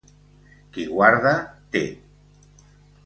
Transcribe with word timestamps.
Qui 0.77 0.85
guarda 0.93 1.33
té. 1.77 1.85